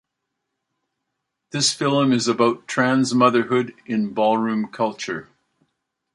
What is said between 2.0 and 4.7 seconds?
is about trans motherhood in ballroom